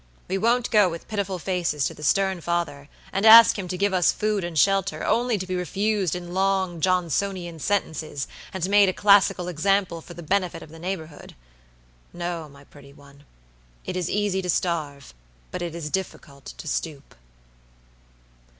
We 0.27 0.39
won't 0.39 0.71
go 0.71 0.89
with 0.89 1.07
pitiful 1.07 1.37
faces 1.37 1.85
to 1.85 1.93
the 1.93 2.01
stern 2.01 2.41
father, 2.41 2.89
and 3.13 3.23
ask 3.23 3.59
him 3.59 3.67
to 3.67 3.77
give 3.77 3.93
us 3.93 4.11
food 4.11 4.43
and 4.43 4.57
shelter, 4.57 5.05
only 5.05 5.37
to 5.37 5.45
be 5.45 5.53
refused 5.55 6.15
in 6.15 6.33
long, 6.33 6.81
Johnsonian 6.81 7.59
sentences, 7.59 8.27
and 8.51 8.67
made 8.67 8.89
a 8.89 8.93
classical 8.93 9.47
example 9.47 10.01
for 10.01 10.15
the 10.15 10.23
benefit 10.23 10.63
of 10.63 10.69
the 10.71 10.79
neighborhood. 10.79 11.35
No, 12.13 12.49
my 12.49 12.63
pretty 12.63 12.93
one; 12.93 13.25
it 13.85 13.95
is 13.95 14.09
easy 14.09 14.41
to 14.41 14.49
starve, 14.49 15.13
but 15.51 15.61
it 15.61 15.75
is 15.75 15.91
difficult 15.91 16.45
to 16.57 16.67
stoop." 16.67 17.13